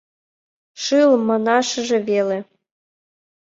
—Шыл 0.83 1.11
манашыже 1.27 1.97
веле... 2.09 2.37